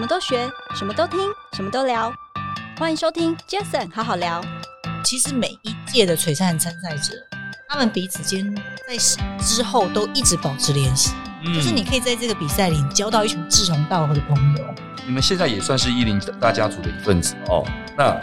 [0.00, 1.18] 什么都学，什么都听，
[1.52, 2.10] 什么都聊。
[2.78, 4.42] 欢迎收听 Jason 好好聊。
[5.04, 7.12] 其实每一届的璀璨参赛者，
[7.68, 8.42] 他们彼此间
[8.88, 8.96] 在
[9.44, 11.12] 之后都一直保持联系，
[11.44, 14.64] 嗯、就是你可以在这个比赛里交到一群志同道合的朋友。
[15.04, 17.62] 你们现在也算是一零大家族的一份子哦。
[17.94, 18.18] 那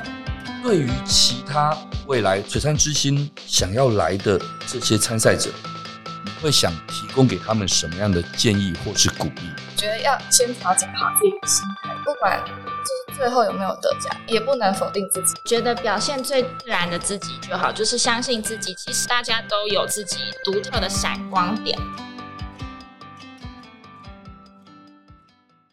[0.64, 5.77] 对于其他未来璀璨之星想要来的这些参赛者，你
[6.40, 9.50] 会想提供给他们什么样的建议或是鼓励？
[9.72, 15.34] 我觉得要先调整好自己的心态，不管就是最后有没有得奖，也不能否定自己。
[15.48, 18.72] 觉得表现最自然的自己就好，就是相信自己。
[18.76, 21.76] 其实大家都有自己独特的闪光点。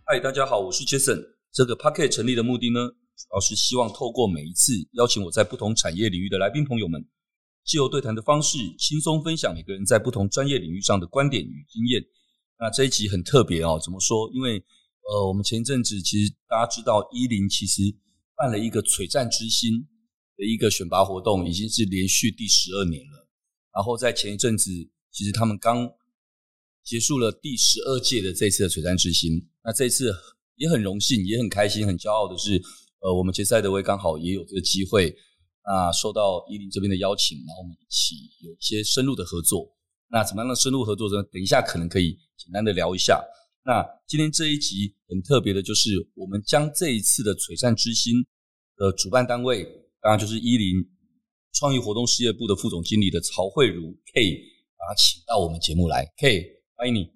[0.07, 1.35] 嗨，大家好，我是 Jason。
[1.53, 7.05] 这个 Podcast 成立的目的呢，主要是希望透过每一次邀请我在不同产业领域的来宾朋友们，
[7.65, 12.03] 借由对谈的方式，轻松分享每个人在不同专业领域上的观点与经验。
[12.59, 14.31] 那这一集很特别哦，怎么说？
[14.33, 14.63] 因为
[15.11, 17.83] 呃，我们前一阵子其实大家知道，伊林其实
[18.37, 19.87] 办了一个璀璨之星
[20.37, 23.29] 的一个选拔活动，已经是连续第十二年了。
[23.75, 24.71] 然后在前一阵子，
[25.11, 25.91] 其实他们刚
[26.85, 29.49] 结束了第十二届的这次的璀璨之星。
[29.65, 30.15] 那这次
[30.57, 32.63] 也很荣幸，也很开心，很骄傲的是，
[33.01, 35.15] 呃，我们杰赛德威刚好也有这个机会，
[35.67, 39.67] 那受到伊林这边的邀请，然后我们一起有一些深入的合作。
[40.11, 41.23] 那怎么样的深入合作呢？
[41.33, 43.25] 等一下可能可以简单的聊一下。
[43.65, 48.13] 那今天这一集很特别的，就是我们将这一次的璀璨之星
[48.77, 49.65] 的主办单位，
[50.03, 50.85] 当然就是伊林
[51.55, 54.37] 创意活动事业部的副总经理的曹慧茹 K，
[54.77, 56.05] 把他请到我们节目来。
[56.19, 56.45] K，
[56.77, 57.11] 欢迎你。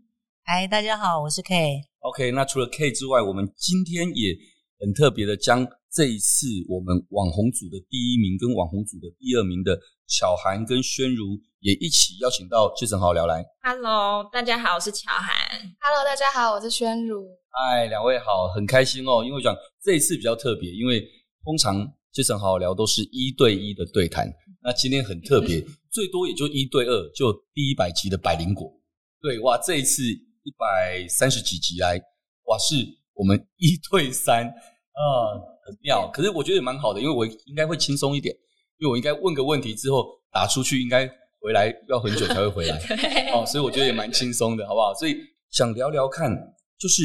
[0.44, 1.82] 嗨，大家好，我是 K。
[2.00, 4.34] OK，那除了 K 之外，我们今天也
[4.80, 11.40] 很特别的将这一次我们网红组的第一名跟网红组的第二名的巧涵跟宣如。
[11.60, 13.44] 也一起邀请到 Jason 好好聊来。
[13.62, 15.34] Hello，大家好，我是巧涵。
[15.80, 17.26] Hello，大家好，我是宣如。
[17.50, 19.24] 嗨，两位好，很开心哦。
[19.24, 21.04] 因为我讲这一次比较特别，因为
[21.42, 21.84] 通常
[22.14, 24.32] Jason 好好聊都是一对一的对谈，
[24.62, 25.60] 那今天很特别，
[25.90, 28.72] 最多也就一对二，就第一百集的百灵果。
[29.20, 31.98] 对，哇，这一次一百三十几集来，
[32.44, 32.76] 哇，是
[33.14, 35.34] 我们一对三啊，
[35.68, 36.10] 很妙。
[36.12, 38.34] 可是我觉得也蛮好的，因为我应该会轻松一点，
[38.78, 41.08] 因为我应该问个问题之后打出去应该。
[41.40, 42.76] 回来要很久才会回来，
[43.32, 44.92] 哦，所以我觉得也蛮轻松的，好不好？
[44.94, 45.14] 所以
[45.52, 46.28] 想聊聊看，
[46.76, 47.04] 就是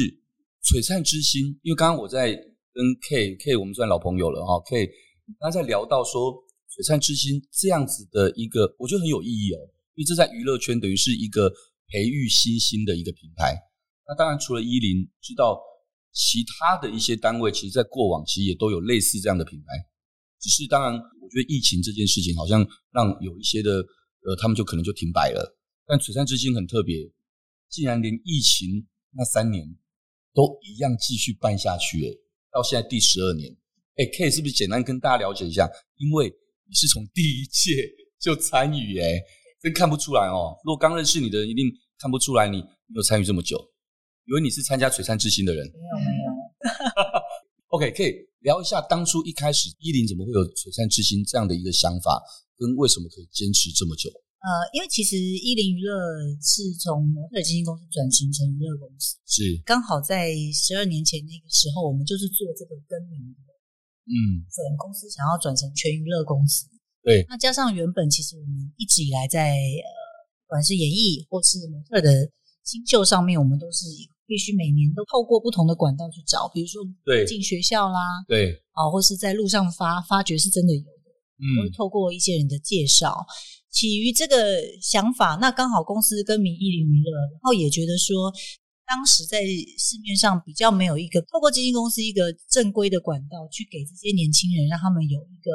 [0.64, 4.90] 璀璨之星，因为刚刚我在跟 K K，我们算老朋友了哈，K，
[5.38, 6.34] 刚才聊到说
[6.66, 9.62] 璀璨之星这样子的一个，我觉得很有意义哦，
[9.94, 11.48] 因为这在娱乐圈等于是一个
[11.86, 13.54] 培育新星的一个平台。
[14.08, 15.62] 那当然除了伊林，知道
[16.14, 19.66] 其他的一些单位，其实在过往其实也都有类似这样的品牌，
[20.40, 23.84] 只是当然，我觉得疫情这件事情好像让有一些的。
[24.26, 25.54] 呃，他们就可能就停摆了。
[25.86, 26.96] 但璀璨之星很特别，
[27.68, 29.62] 竟然连疫情那三年
[30.32, 32.18] 都一样继续办下去，诶，
[32.50, 33.54] 到现在第十二年。
[33.96, 35.68] 哎，K 是不是简单跟大家了解一下？
[35.96, 36.32] 因为
[36.66, 37.72] 你是从第一届
[38.18, 39.20] 就参与，诶，
[39.60, 40.56] 真看不出来哦。
[40.64, 43.58] 如果刚认识你的人，一定看不出来你没有参与这么久，
[44.26, 45.66] 以为你是参加璀璨之星的人。
[45.66, 46.32] 没有没有。
[47.68, 50.40] OK，可以聊一下当初一开始伊林怎么会有。
[50.54, 52.22] 璀璨之星这样的一个想法？
[52.56, 54.08] 跟为什么可以坚持这么久？
[54.44, 55.90] 呃，因为其实伊林娱乐
[56.38, 63.50] 是从模特经纪公司转型成娱乐公司，是刚好在十二年前那个时候，我们就是做这个更名的，
[64.06, 66.68] 嗯，整公司想要转成全娱乐公司。
[67.02, 69.90] 对，那加上原本其实我们一直以来在呃，
[70.46, 72.30] 不管是演艺或是模特的
[72.62, 73.86] 新秀上面，我们都是
[74.26, 80.88] 必须每年都透过不同的管道去找，比如说对进学校啦，对，啊，或是在路上发发掘是真的有的。
[81.36, 83.26] 嗯，会透过一些人的介绍，
[83.68, 88.32] 起于这个想法，那刚好公司跟名伊林娱乐，然后也觉得说，
[88.86, 89.42] 当时在
[89.76, 95.50] 市面上比较没有一个透过基金公司一个正规的管道去给这些年轻人，让他们有一个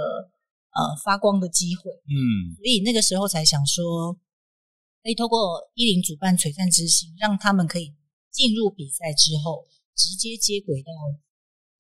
[0.75, 1.89] 呃发光的机会。
[2.11, 4.13] 嗯，所以那个时候才想说，
[5.01, 7.95] 可以透过一零主办璀璨之星，让他们可以
[8.39, 10.87] 进入比赛之后，直接接轨到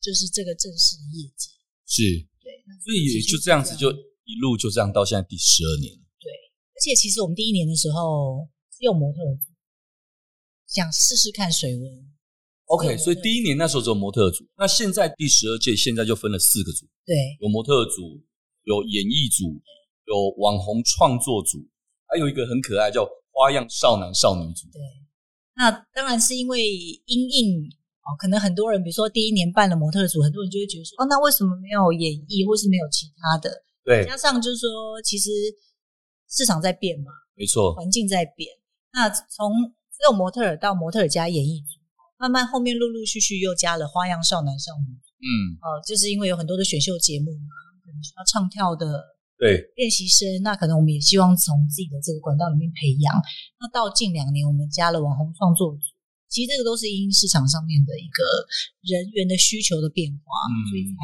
[0.01, 1.55] 就是这个正式的业绩。
[1.87, 2.27] 是。
[2.43, 2.51] 对
[2.83, 3.89] 所以也就这样子，就
[4.27, 5.95] 一路就这样到现在第十二年。
[6.19, 6.27] 对，
[6.75, 8.45] 而且其实我们第一年的时候
[8.75, 9.47] 是用模特组，
[10.67, 12.13] 想试试看水温。
[12.65, 14.45] OK，所以第一年那时候只有模特组。
[14.57, 18.21] 那现在第十二届现在就分了四个组，对，有模特组，
[18.63, 19.61] 有演艺组，
[20.05, 21.57] 有网红创作组，
[22.07, 24.67] 还有一个很可爱叫花样少男少女组。
[24.71, 24.81] 对，
[25.59, 26.65] 那当然是因为
[27.05, 27.69] 因应。
[28.17, 33.51] 可能很多人，比如说第一年办了模特组，很多人就会觉得说，哦，那为什么没有演艺，或是没有其他的？
[33.85, 35.29] 对，加上就是说，其实
[36.27, 38.49] 市场在变嘛，没错，环境在变。
[38.93, 39.53] 那从
[39.93, 41.77] 只有模特儿到模特儿加演艺组，
[42.17, 47.53] 慢慢后面陆陆续续又加了花样少男少女，嗯，哦，就是因为有很多的选秀节目嘛，
[47.85, 49.05] 可能需要唱跳的
[49.39, 53.15] 对练习生，那可能我们也希望从自己的这个管道里面培养。
[53.59, 55.81] 那到近两年，我们加了网红创作组，
[56.27, 58.19] 其实这个都是因市场上面的一个
[58.83, 60.99] 人员的需求的变化，嗯、所以才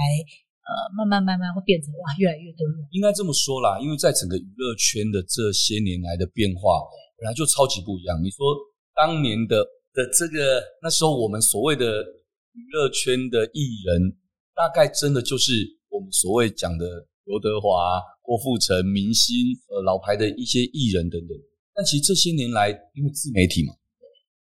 [0.67, 2.67] 呃慢慢慢慢会变成哇越来越多。
[2.91, 6.83] 应该这么说啦，因为在整个娱乐圈的这些年来的变化。
[7.17, 8.21] 本来就超级不一样。
[8.21, 8.45] 你说
[8.93, 12.03] 当年的的这个那时候，我们所谓的
[12.51, 14.11] 娱乐圈的艺人，
[14.53, 15.53] 大概真的就是
[15.87, 16.85] 我们所谓讲的
[17.23, 19.35] 刘德华、郭富城、明星，
[19.69, 21.37] 呃，老牌的一些艺人等等。
[21.73, 23.73] 但其实这些年来，因为自媒体嘛，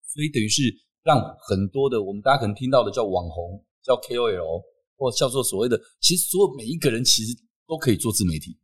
[0.06, 0.62] 所以等于是
[1.02, 4.62] 让很多的我们大家可能听到的叫网红、叫 KOL，
[4.96, 7.36] 或叫做所谓的，其实所有每一个人其实
[7.66, 8.56] 都可以做自媒体。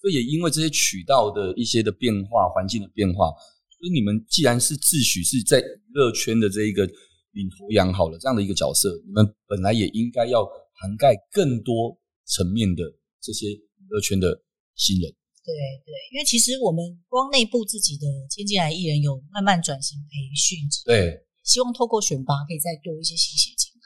[0.00, 3.30] 所以也因为这些渠道的一些的变化，环境的变化，
[3.70, 6.84] 所以你们既然是自诩是在娱乐圈的这一个
[7.32, 10.44] 领头羊好了这样的一个角色，你们本来也应该要
[10.74, 12.82] 涵盖更多层面的
[13.20, 14.42] 这些娱乐圈的
[14.82, 15.06] 新人。
[15.42, 15.50] 对
[15.82, 23.82] 对，因为其实我们光内部自己的签进来艺人有慢慢转型培训，对，希望透过选拔可以再多一些新血进来。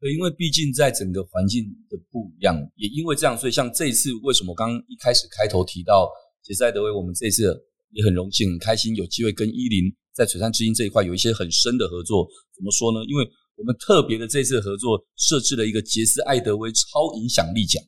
[0.00, 6.10] 对，因为毕竟在整个环境的不一样，也因为这样，所以像这一次，为什么刚刚一开始开头提到
[6.42, 7.44] 杰斯艾德威，我们这次
[7.92, 12.28] 也很荣幸、很开心，有机会跟伊林在璀璨之音这一块有一些很深的合作。
[12.54, 13.00] 怎么说呢？
[13.08, 13.24] 因为
[13.56, 17.82] 我们特别的这次合作设置了一个杰斯艾德威超影响力奖。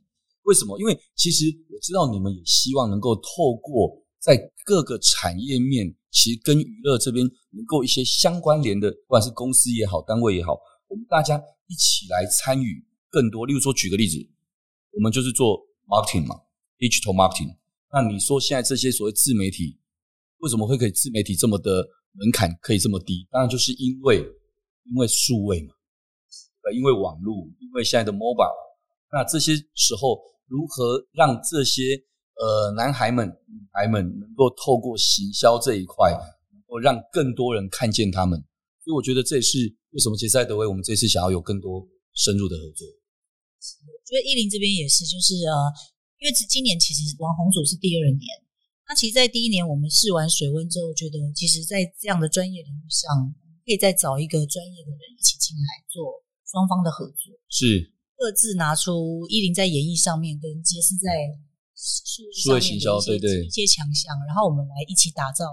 [0.45, 0.79] 为什么？
[0.79, 10.59] 因为其实我知道你们也希望能够透过在各个产业面，其实跟娱乐这边能够一些相关联的，不管是公司也好，单位也好，
[10.89, 11.43] 我们大家。
[11.67, 14.19] 一起来参与更多，例如说举个例子，
[14.91, 15.59] 我们就是做
[15.89, 16.37] marketing 嘛
[16.79, 17.57] ，digital marketing。
[17.91, 19.81] 那你说现在这些所谓自媒体，
[20.41, 21.83] 为什么会可以自媒体这么的
[22.13, 23.27] 门槛可以这么低？
[23.31, 25.73] 当然就是因为因为数位嘛，
[26.65, 28.53] 呃因为网络，因为现在的 mobile。
[29.11, 31.83] 那这些时候如何让这些
[32.37, 38.39] 呃男孩们、女孩们能够透过行销这一块，能够让更多人看见他们？
[38.85, 39.77] 所以我觉得这也是。
[39.95, 41.87] 为什么杰赛德威我们这次想要有更多
[42.19, 42.83] 深入的合作？
[42.83, 45.71] 我觉得伊林这边也是，就是呃，
[46.19, 48.27] 因为今年其实网红组是第二年，
[48.89, 53.07] 那其实，在第一年我们试完水温之后，觉得其实，在这样的专业领域上，
[53.65, 56.03] 可以再找一个专业的人一起进来做
[56.51, 61.11] 双方的合作，是各自拿出依林在演艺上面跟杰斯在
[61.75, 65.45] 数位行销对对一些强项，然后我们来一起打造。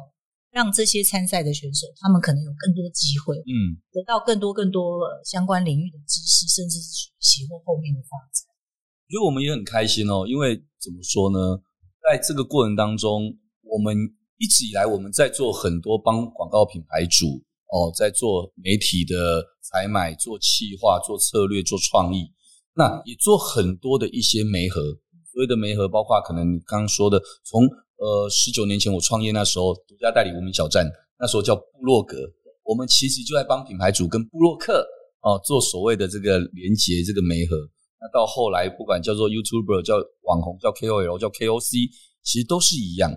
[0.52, 8.52] 让这些参赛的选手，他们可能有更多机会，嗯，得到更多更多相关领域的知识，甚至是学习或后面的发展。
[8.52, 11.40] 我觉得我们也很开心哦，因为怎么说呢，
[12.04, 13.32] 在这个过程当中，
[13.64, 13.96] 我们
[14.40, 17.42] 一直以来我们在做很多帮广告品牌主
[17.72, 19.16] 哦，在做媒体的
[19.64, 22.28] 采买、做企划、做策略、做创意，
[22.76, 24.82] 那也做很多的一些媒合，
[25.32, 27.68] 所谓的媒合，包括可能你刚刚说的从。
[28.02, 30.90] 呃，十九年前我创业那时候，独家代理无名小站，
[31.20, 32.18] 那时候叫布洛格。
[32.64, 34.84] 我们其实就在帮品牌主跟布洛克
[35.22, 37.56] 哦做所谓的这个连接，这个媒合。
[38.00, 41.92] 那到后来，不管叫做 YouTuber，叫网红，叫 KOL，叫 KOC，
[42.24, 43.16] 其实都是一样。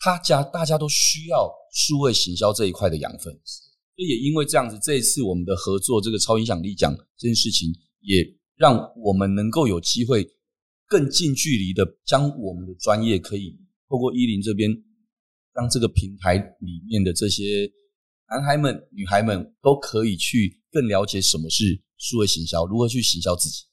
[0.00, 3.34] 他家大家都需要数位行销这一块的养分。
[3.34, 7.68] 所以也因为这样子，这一次我们的合作，这个超影响力奖这件事情，
[8.00, 8.24] 也
[8.62, 10.24] 让我们能够有机会
[10.86, 13.58] 更近距离的将我们的专业可以。
[13.88, 14.70] 透过依林这边，
[15.52, 17.68] 让这个平台里面的这些
[18.30, 23.66] 男孩们、女孩们都可以去更了解什么是数位行销，如何去行销自己。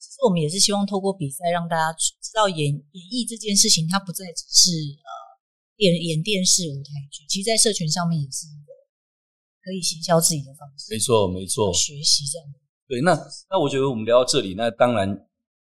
[0.00, 5.10] 其实我们也是希望透过比赛，让大家知道演演艺这件事情，它不再只是呃
[5.84, 8.72] 演演电视舞台剧，其实在社群上面也是一个
[9.62, 10.90] 可以行销自己的方式。
[10.90, 12.65] 没错，没错，学习这样的。
[12.88, 13.12] 对，那
[13.50, 15.08] 那我觉得我们聊到这里，那当然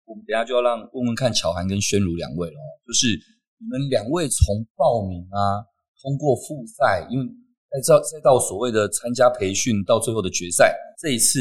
[0.05, 3.19] 我们等下就要让问问看巧涵跟宣如两位了，就是。
[3.57, 5.63] 你们两位从报名啊，
[6.01, 7.25] 通过复赛，因为
[7.71, 11.39] 再到再到所谓的参加培训，到最后的决赛，这一次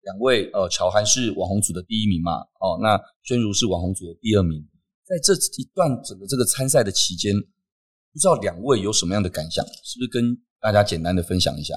[0.00, 4.66] 两位呃，巧涵是网红组的第一名嘛，哦，那宣如是网红组的第二名。
[5.04, 9.62] 在这一段整个这个参赛的期间，不知道两位有什么样的感想？
[9.84, 11.74] 是不是跟大家简单的分享一下？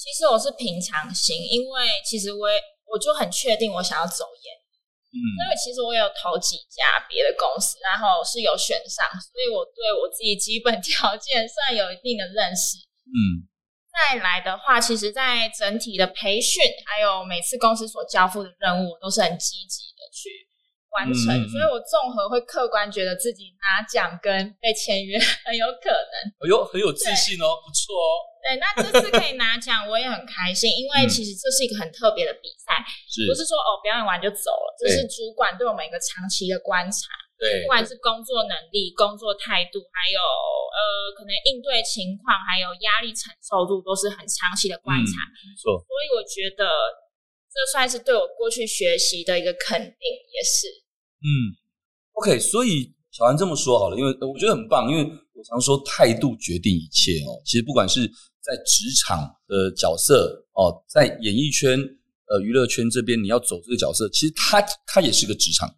[0.00, 2.56] 其实我是平常心，因为其实我也
[2.88, 4.48] 我就很确定我想要走演。
[5.12, 12.78] 嗯，因为其实我有投几家别的公司，然后是有选上，所以我对我自己基本条件算有一定的认识。
[13.12, 13.44] 嗯，
[13.92, 20.48] 再来的话，其实，在整体的培训，还有每次公司所交付的任务，都是很积极的去
[20.96, 24.30] 完成，嗯、所以我综合会客观觉得自己拿奖跟
[24.60, 26.14] 被签约很有可能。
[26.42, 28.26] 哎呦，很有自信哦，不错哦。
[28.40, 34.74] 对，那这次可以拿奖，我也很开心，因为其实这是一个很特别的比赛，是不是说哦表演完就走了？
[34.78, 45.12] 这是主管对我们一个长期的观察，对，不管是工作能力、工作态度，还有呃可能应对情况，还有压力承受度，都是很长期的观察。
[45.28, 46.66] 嗯、没错，所以我觉得。
[47.52, 50.68] 这算是对我过去学习的一个肯定，也是。
[51.22, 51.28] 嗯
[52.12, 57.40] ，OK，所以小安这么说好了，因为我觉得很棒，因为我常说态度决定一切哦。
[57.44, 58.06] 其实不管是
[58.40, 61.78] 在职场的角色哦，在演艺圈、
[62.26, 65.68] 呃娱乐圈这边，你要走这个角色，其实它它也是个职场，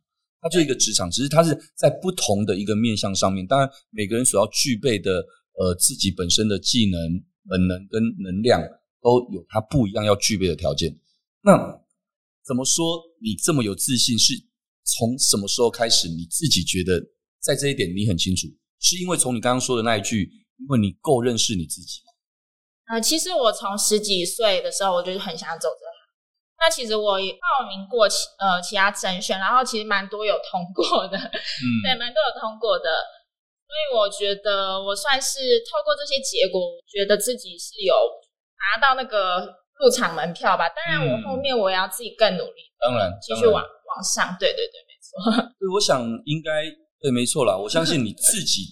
[0.40, 3.46] 它就一个职场，只是它是在不同的一个面向上面。
[3.46, 5.24] 当然，每个人所要具备的
[5.58, 7.00] 呃自己本身的技能、
[7.48, 8.62] 本能跟能量，
[9.02, 10.96] 都有它不一样要具备的条件。
[11.42, 11.80] 那
[12.44, 13.00] 怎么说？
[13.20, 14.34] 你这么有自信，是
[14.84, 16.08] 从什么时候开始？
[16.08, 17.00] 你自己觉得
[17.40, 18.46] 在这一点你很清楚，
[18.80, 22.00] 是因为从你刚刚说的那一句，因为你够认识你自己。
[22.90, 25.94] 呃，其实我从十几岁的时候，我就很想走这行。
[26.58, 32.84] 那其实我也报名过其呃其他甄选，然后其实蛮多有通过的，嗯， 对，蛮多有通过的。
[33.66, 37.94] 所以我觉得我算是透过这些结果，我觉得自己是有
[38.58, 39.62] 拿到那个。
[39.80, 45.10] 入场门票吧，当然我后面我也要自己更努力，当然继续往往上，对对对，没错。
[45.60, 46.64] 对，我想应该
[47.00, 47.56] 对，没错啦。
[47.56, 48.62] 我相信你自己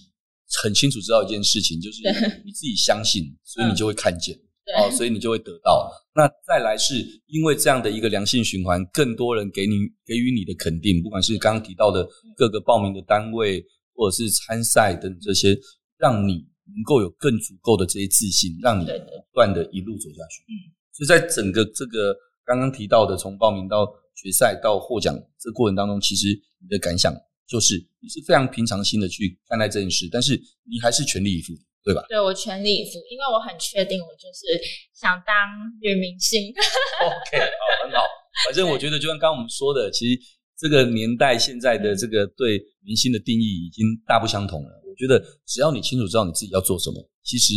[0.63, 2.01] 很清楚知道一件事情，就是
[2.43, 4.35] 你自己相信，所以你就会看见，
[4.77, 5.91] 哦，所以你就会得到。
[6.13, 6.95] 那再来是
[7.27, 9.75] 因为这样的一个良性循环，更多人给你
[10.05, 13.63] 给予你的肯定，不管是刚刚提到的各个报名的单位，
[13.93, 15.57] 或者是参赛等这些，
[15.97, 16.33] 让你
[16.65, 18.91] 能够有更足够的这些自信，让你不
[19.33, 20.43] 断的一路走下去。
[20.49, 20.73] 嗯。
[20.91, 22.13] 所以在整个这个
[22.43, 23.87] 刚刚提到的，从报名到
[24.21, 26.27] 决赛到获奖这过程当中，其实
[26.61, 27.13] 你的感想
[27.47, 32.03] 就是你是非常平常心的去看待这件事，但是你还是全力以赴，对吧？
[32.07, 34.45] 对，我全力以赴，因为我很确定我就是
[34.93, 35.33] 想当
[35.81, 36.53] 女明星。
[37.01, 38.03] OK，好，很好。
[38.45, 40.21] 反正我觉得，就像刚刚我们说的，其实
[40.57, 44.69] 这个年代现在的这个对明星的定义已经大不相同了。
[44.87, 47.53] 我觉得只要你清楚知道你自己要做什么，其实。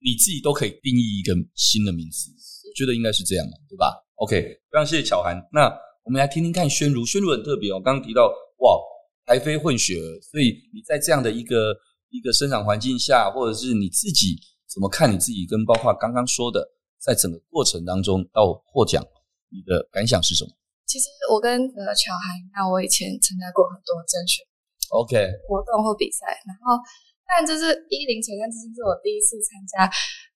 [0.00, 5.36] 你自己都可以定义一个新的名词，我觉得应该是这样的，对吧？OK，非常谢谢巧涵。
[5.52, 5.66] 那
[6.04, 7.80] 我们来听听看宣如，宣如很特别哦。
[7.82, 8.78] 刚刚提到哇，
[9.24, 11.74] 台非混血儿，所以你在这样的一个
[12.10, 14.36] 一个生长环境下，或者是你自己
[14.72, 16.66] 怎么看你自己，跟包括刚刚说的，
[17.00, 19.02] 在整个过程当中到获奖，
[19.50, 20.50] 你的感想是什么？
[20.86, 24.44] 其实我跟呃巧涵，那我以前参加过很多甄选
[24.90, 25.14] ，OK
[25.46, 26.82] 活动或比赛，然后。
[27.28, 29.84] 但这是一零璀璨之星，是我第一次参加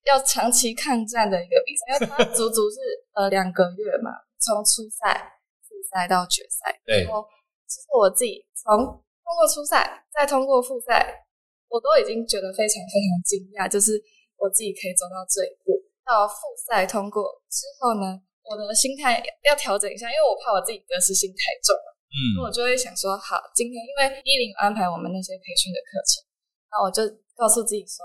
[0.05, 2.79] 要长期抗战的一个比赛，因为它足足是
[3.15, 6.81] 呃两个月嘛，从初赛、复赛到决赛。
[6.85, 7.05] 对。
[7.05, 7.25] 然后
[7.67, 11.25] 其实我自己从通过初赛，再通过复赛，
[11.69, 14.03] 我都已经觉得非常非常惊讶，就是
[14.37, 15.79] 我自己可以走到这一步。
[16.05, 16.35] 到复
[16.67, 21.89] 赛通过之后呢，我的心态要调整一下，因为我怕我自己得失心太重了。
[22.11, 22.19] 嗯。
[22.37, 26.27] 那我就会想说，好，今天因为一零安排我们那些培训的课程。
[26.75, 27.07] 那我就
[27.37, 28.03] 告诉自己说，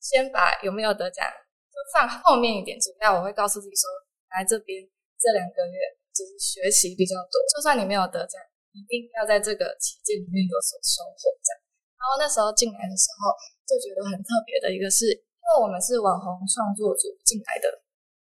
[0.00, 1.26] 先把有没有得奖
[1.68, 3.86] 就放后面一点，主要我会告诉自己说，
[4.30, 4.82] 来这边
[5.18, 5.76] 这两个月
[6.14, 8.40] 就是学习比较多，就算你没有得奖，
[8.72, 11.30] 一定要在这个期间里面有所收获。
[11.42, 11.58] 这样，
[11.98, 13.34] 然后那时候进来的时候
[13.66, 17.70] 就觉得很特别的一个是，因为我们是网红创作组进来的，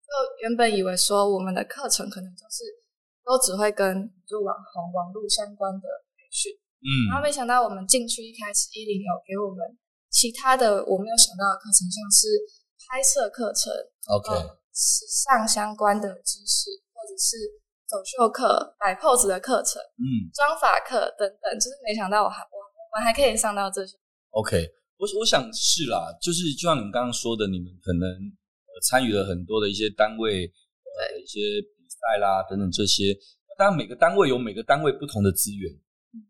[0.01, 0.09] 就
[0.45, 2.65] 原本以为说我们的课程可能就是
[3.25, 5.87] 都只会跟就网红网络相关的
[6.17, 6.53] 培训。
[6.81, 9.61] 嗯，然后没想到我们进去一开始一零有给我们
[10.11, 12.27] 其他的我没有想到的课程，像是
[12.85, 13.71] 拍摄课程
[14.11, 14.29] ，OK，
[14.75, 17.37] 时尚相关的知识，或者是
[17.87, 22.59] 走秀课、摆 pose 的课程，嗯，妆发课等等，就是没想到我还我
[22.93, 23.95] 我还可以上到这些。
[24.31, 31.39] OK，我我想是啦，就是就像你们刚刚说的，你们可能呃参与了很多的一些单位呃一些
[31.77, 33.17] 比赛啦等等这些，
[33.57, 35.71] 当然每个单位有每个单位不同的资源。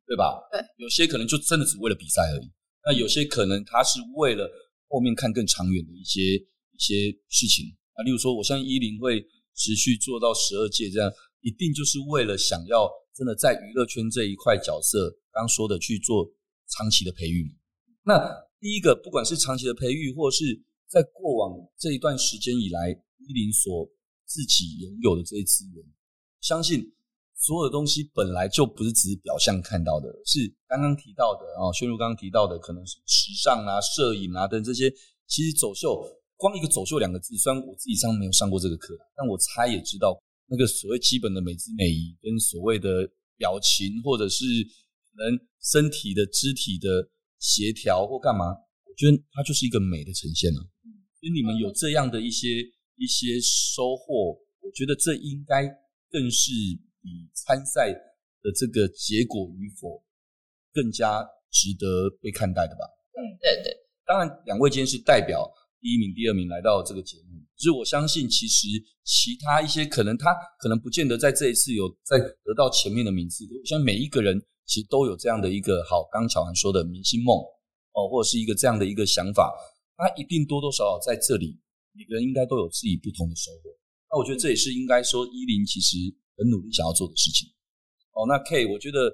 [0.05, 0.37] 对吧？
[0.51, 2.45] 对，有些可能就真的只为了比赛而已。
[2.85, 4.49] 那有些可能他是为了
[4.87, 8.03] 后面看更长远的一些一些事情啊。
[8.03, 9.21] 例如说，我相信一零会
[9.55, 11.11] 持续做到十二届，这样
[11.41, 16.25] 一定就是为了想要真的在娱乐圈这一块角色，刚说的去做
[16.69, 17.53] 长期的培育。
[18.03, 18.17] 那
[18.59, 23.87] 第一个，不管是长期的培育，或是在过往这一段时间以来，一零所
[24.25, 25.85] 自己拥有的这些资源，
[26.41, 26.91] 相信。
[27.41, 34.93] 所有的东西本来就不是只是表象看到的，是刚刚提到的啊，宣如刚刚提到的，可能是时尚啊、摄影啊等这些。
[35.25, 35.97] 其实走秀，
[36.35, 50.59] 光一个走秀两个字，虽然我自己上没有上过这个课，但我猜也知道，那个所谓基本的美姿美仪跟所谓的表情，或者是可能身体的肢体的协调或干嘛，我觉得它就是一个美的呈现了。
[51.17, 52.59] 所以你们有这样的一些
[52.97, 55.65] 一些收获，我觉得这应该
[56.11, 56.51] 更是
[57.01, 57.91] 比参赛
[58.41, 60.03] 的这个结果与否
[60.73, 62.85] 更加值得被看待的吧？
[63.17, 63.75] 嗯，对对。
[64.05, 68.67] 当然，两位今天是代表第一名、第二名来到这个节目，就是我相信，其实
[69.03, 73.45] 其他一些可能他可能不见得在这一次有在得到前面的名次。
[73.45, 77.35] 我相信每一个人其实都有这样的一个好，刚巧涵说的明星梦
[77.93, 79.51] 哦，或者是一个这样的一个想法，
[79.97, 81.59] 他一定多多少少在这里，
[81.93, 83.69] 每个人应该都有自己不同的收获。
[84.11, 85.97] 那我觉得这也是应该说依林其实
[86.41, 87.45] 很努力想要做的事情。
[88.17, 89.05] 哦，那 K，我觉得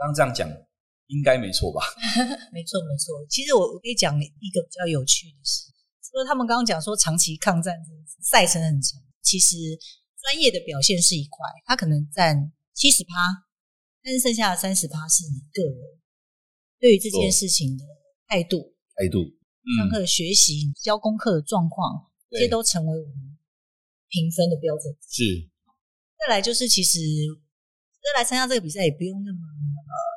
[0.00, 0.48] 刚刚这样讲。
[1.08, 1.84] 应该没错吧？
[2.50, 3.12] 没错，没错。
[3.28, 5.68] 其实我我可以讲一个比较有趣的事，
[6.00, 7.76] 除了他们刚刚讲说长期抗战，
[8.22, 9.54] 赛程很长，其实
[10.18, 13.12] 专业的表现是一块，他可能占七十趴，
[14.02, 15.76] 但是剩下的三十趴是你个人
[16.80, 17.84] 对于这件事情的
[18.26, 19.20] 态度、态度、
[19.76, 23.38] 上课学习、教功课的状况，这些都成为我们
[24.08, 24.96] 评分的标准。
[25.06, 25.50] 是。
[26.26, 26.98] 再来就是其实。
[28.14, 29.38] 来参加这个比赛也不用那么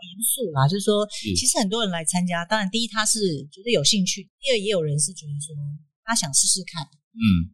[0.03, 3.17] 严肃啦，就是说，其实很多人来参加，当然第一他是
[3.49, 5.55] 觉得有兴趣，第二也有人是觉得说
[6.03, 7.47] 他想试试看，嗯，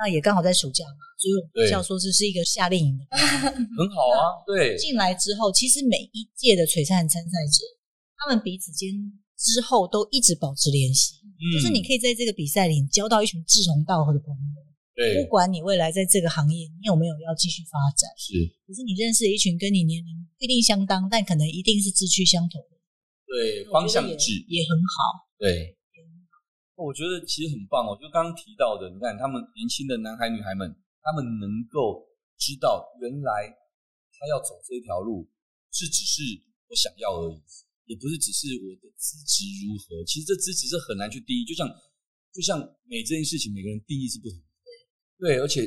[0.00, 4.40] 那也刚好在暑假嘛，所以我们叫说这是一个夏令营的， 很好啊。
[4.46, 7.62] 对，进来之后，其实每一届的璀璨参赛者，
[8.16, 8.90] 他们彼此间
[9.36, 14.65] 之后都一直保持联系，嗯，就是你可以在这个比赛里交到一群志同道合的朋友。
[14.96, 18.32] 对，不管你未来在这个行业，你有没有要继续发展，是，
[18.64, 22.80] 可是你认识了一群跟你年龄不一定相当，但可能一定是志趣相同的，
[23.28, 25.76] 对，方向一致也很好，对，
[26.80, 27.92] 我觉得其实很棒哦。
[28.00, 30.64] 就刚刚提到的，你看他们年轻的男孩女孩们，
[31.04, 32.00] 他们能够
[32.40, 33.52] 知道原来
[34.16, 35.28] 他要走这条路，
[35.76, 36.24] 是只是
[36.68, 37.36] 我想要而已，
[37.84, 40.00] 也不是只是我的资质如何。
[40.08, 41.68] 其实这资质是很难去定义，就像
[42.32, 42.56] 就像
[42.88, 44.40] 每这件事情，每个人定义是不同。
[45.18, 45.62] 对，而且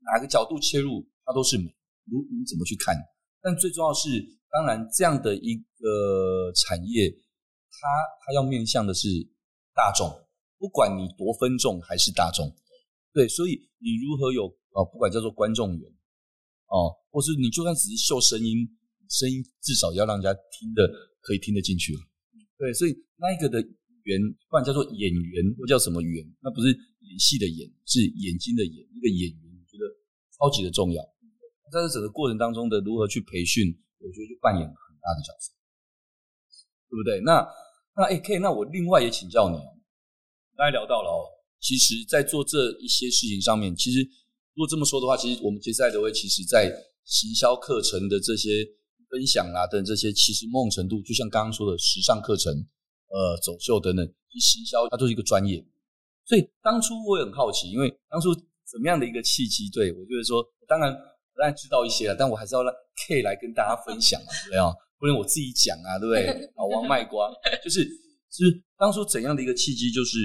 [0.00, 1.64] 哪个角度切入，它都是美。
[2.04, 2.96] 如你怎么去看？
[3.40, 4.08] 但最重要是，
[4.50, 7.10] 当然这样的一个产业，
[7.70, 7.78] 它
[8.24, 9.08] 它要面向的是
[9.74, 10.08] 大众，
[10.58, 12.52] 不管你多分众还是大众。
[13.12, 15.90] 对，所以你如何有哦，不管叫做观众缘
[16.68, 18.68] 哦，或是你就算只是秀声音，
[19.08, 21.94] 声音至少要让人家听的可以听得进去。
[22.58, 23.62] 对，所以那一个的
[24.04, 26.76] 员，不管叫做演员或叫什么员，那不是。
[27.02, 29.84] 演戏的演是眼睛的眼，一个演员，我觉得
[30.38, 31.02] 超级的重要。
[31.70, 35.52] 在这整个过程当中的如何去培训，我觉得就扮演很大的角色，
[36.88, 37.20] 对不对？
[37.20, 37.44] 那
[37.96, 39.76] 那哎，K，那我另外也请教你哦。
[40.56, 41.26] 刚才聊到了哦，
[41.60, 44.00] 其实，在做这一些事情上面，其实
[44.54, 46.72] 如果这么说的话，其实我们杰斯爱德威，其实在
[47.04, 48.64] 行销课程的这些
[49.10, 52.64] 分享啊等这些，其实某种程度，就像刚刚说的时尚课程、
[53.12, 54.04] 呃走秀等等，
[54.40, 55.62] 行销它都是一个专业。
[56.24, 59.68] 所以当初我也很好奇，因为当初怎么样的一个契机？
[59.68, 60.90] 对，我就是说，当然
[61.36, 62.72] 当然知道一些了，但我还是要让
[63.06, 64.72] K 来跟大家分享，对不对啊？
[64.98, 66.50] 不能我自己讲啊，对不对？
[66.56, 67.28] 老王卖瓜，
[67.62, 67.84] 就是
[68.30, 69.90] 是当初怎样的一个契机？
[69.90, 70.18] 就是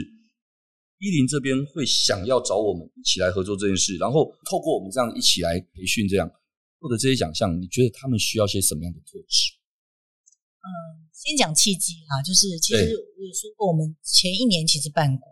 [0.99, 6.31] 伊琳这边会想要找我们一起来合作这件事，然后透过我们这样一起来培训，这样
[6.79, 9.56] 获得这些奖项，你觉得他们需要些什么样的特质？
[10.67, 15.23] 嗯，先讲契机哈，就是其实我有说过，我们前一年其实办过。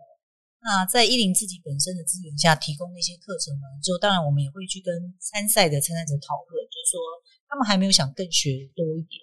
[0.63, 6.97] 那在伊林自己本身的资源下提供那些课程完之后，当然我们也会去跟参赛的参赛者讨论，就是说
[7.45, 9.19] 他们还没有想更学多一点。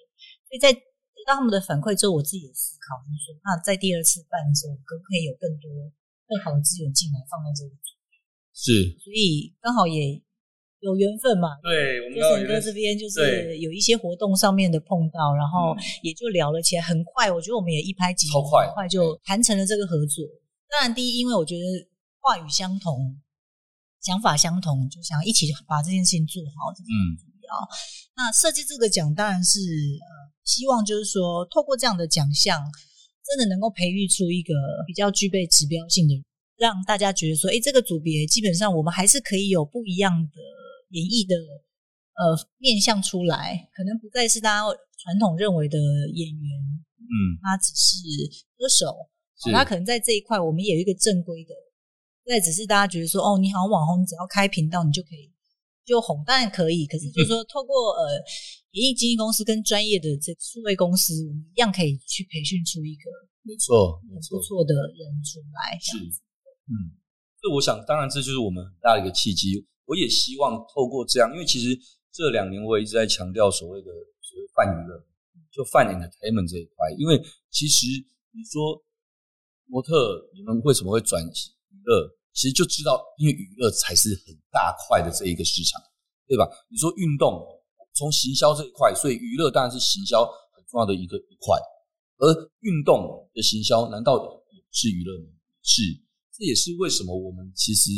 [0.47, 5.67] 所以在得到他们的反馈之后，我自己也思考，就是说，那在第二次办的时候，可不可以有更多
[6.29, 7.75] 更好的资源进来放在这里？
[8.53, 10.21] 是，所以刚好也
[10.83, 11.47] 有缘分嘛。
[11.63, 16.81] 对，我们哥这边就是有一些活动上面的碰到，然后也就聊了起来。
[16.83, 20.23] 很快，我觉得我们也一拍即合，超快，很快就谈成了这个合作。
[20.69, 21.63] 当然，第一，因为我觉得
[22.19, 23.15] 话语相同，
[24.01, 27.55] 想法相同，就想一起把这件事情做好，这是很重要。
[27.55, 27.71] 嗯、
[28.17, 30.07] 那设计这个奖，当然是呃，
[30.43, 32.59] 希望就是说，透过这样的奖项，
[33.23, 34.53] 真的能够培育出一个
[34.85, 36.23] 比较具备指标性的人，
[36.57, 40.41] 让大家觉得说，哎，这个组别基本上我们还是可以有不一样的
[40.93, 41.33] 演绎的
[42.13, 45.77] 呃面向出来，可能不再是大家传统认为的
[46.13, 46.49] 演员，
[47.01, 48.05] 嗯，他只是
[48.55, 49.09] 歌手。
[49.51, 51.51] 他可能在这一块，我们也有一个正规的，
[52.23, 55.27] 那只是大家觉得说，哦，你好像网红，你只要开频道，你就可以
[55.83, 56.87] 就红，当然可以。
[56.87, 58.23] 可是就是说，透过呃，
[58.71, 65.77] 演艺经纪公司跟专业的这数位公司，我们一样可以去培训出一个没错，没错，不错的人出来。
[65.77, 65.97] 是，
[66.71, 66.95] 嗯，
[67.41, 69.67] 所以我想，当然这就是我们很大的一个契机。
[69.85, 71.77] 我也希望透过这样，因为其实
[72.11, 73.91] 这两年我一直在强调所谓的
[74.21, 75.03] 所谓泛娱乐，
[75.51, 77.87] 就泛 entertainment 这一块，因为其实
[78.31, 78.81] 你说
[79.65, 85.81] 模特你们为什么会转型娱乐，其实就知道，因为娱乐才是很大块的这一个市场，
[86.27, 86.47] 对吧？
[86.69, 87.45] 你说运动，
[87.93, 90.23] 从行销这一块，所以娱乐当然是行销
[90.55, 91.59] 很重要的一个一块，
[92.19, 94.15] 而运动的行销难道
[94.51, 95.27] 也是娱乐吗？
[95.61, 95.81] 是，
[96.31, 97.91] 这也是为什么我们其实。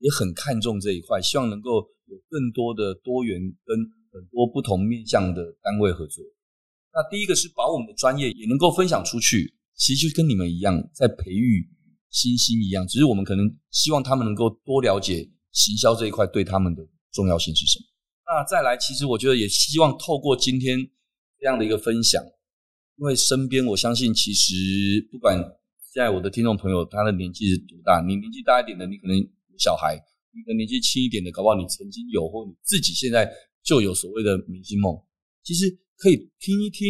[0.00, 3.78] 也很看重这一块，希望能够有更多的多元跟
[4.12, 6.24] 很多不同面向的单位合作。
[6.92, 11.68] 那第一个是把我们的专业也能够分享出去，其实就跟你们一样，在培育
[12.10, 16.82] 新星一样，只是我们可能希望他们能够多了解行销这一块对他们的
[17.12, 17.84] 重要性是什么。
[18.26, 20.78] 那再来，其实我觉得也希望透过今天
[21.38, 22.24] 这样的一个分享，
[22.96, 25.38] 因为身边我相信，其实不管
[25.94, 29.16] 在我的听众朋友他的年纪是多大，你年纪大一点的，你可能。
[29.60, 29.94] 小孩，
[30.32, 33.30] 你的年纪轻一点的，搞不好你曾经有，或你自己现在
[33.62, 34.96] 就有所谓的明星梦。
[35.44, 36.88] 其实可以听一听，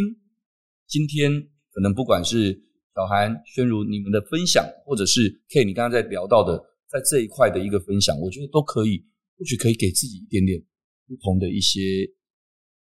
[0.87, 1.30] 今天
[1.74, 2.54] 可能不管是
[2.94, 6.56] 小韩、宣如你们的分享，或者是 K 你刚刚在聊到的，
[6.87, 9.02] 在这一块的一个分享，我觉得都可以，
[9.37, 10.62] 或许可以给自己一点点
[11.09, 11.80] 不同的一些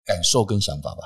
[0.05, 1.03] 感受跟想法吧。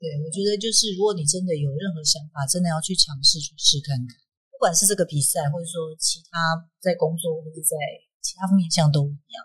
[0.00, 4.16] 对，我觉得就是如果你真的有任何想法，真的要去尝试去试看看。
[4.60, 6.36] 不管是这个比赛，或者说其他
[6.84, 7.72] 在工作或者在
[8.20, 9.40] 其他面向都一样，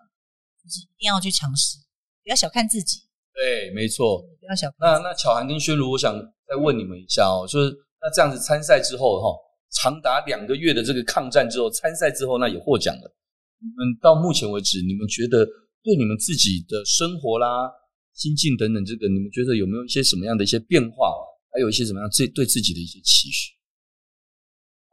[0.61, 1.77] 就是一定要去尝试，
[2.21, 2.99] 不要小看自己。
[3.31, 4.75] 对，没错，不要小看。
[4.81, 6.13] 那那巧涵跟宣如，我想
[6.45, 9.31] 再问你们一下哦，就是那这样子参赛之后哈，
[9.79, 13.15] 长达两个月的这个抗战之后，参赛之后那也获奖了。
[13.61, 15.45] 你们到目前为止，你们觉得
[15.81, 17.71] 对你们自己的生活啦、
[18.11, 21.15] 心境等等，这个你们觉得有没有一些什么样的一些变化，
[21.53, 23.55] 还有一些什么样自对自己的一些期许？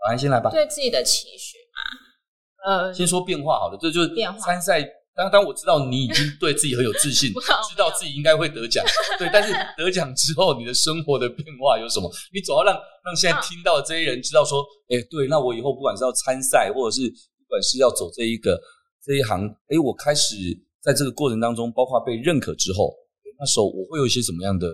[0.09, 0.51] 好，先来吧。
[0.51, 4.39] 对自己的期许嘛，呃，先说变化好了，这就是变化。
[4.39, 4.83] 参赛，
[5.15, 7.33] 当当我知道你已经对自己很有自信，
[7.71, 8.85] 知道自己应该会得奖，
[9.19, 9.31] 对。
[9.33, 12.11] 但是得奖之后，你的生活的变化有什么？
[12.35, 18.61] 你总要让让现在听到的这些人知道说，哎、欸，对，那我以后不管是要参赛，或者是不管是要走这一个
[19.05, 20.35] 这一行，哎、欸，我开始
[20.81, 22.93] 在这个过程当中，包括被认可之后，
[23.39, 24.67] 那时候我会有一些什么样的